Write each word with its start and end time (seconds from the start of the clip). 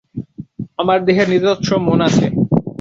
আমার 0.79 0.99
দেহের 1.05 1.27
নিজস্ব 1.33 1.69
মন 1.87 1.99
আছে। 2.07 2.25